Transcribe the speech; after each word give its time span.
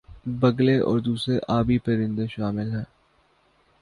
بگلے 0.39 0.77
اور 0.79 0.99
دوسرے 0.99 1.37
آبی 1.49 1.77
پرندے 1.77 2.27
شامل 2.27 2.71
ہیں 2.71 2.83